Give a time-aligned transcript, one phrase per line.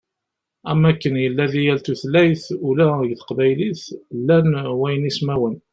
[0.69, 3.83] Am wakken yella di yal tutlayt, ula deg teqbaylit
[4.25, 5.55] llan waynismawen.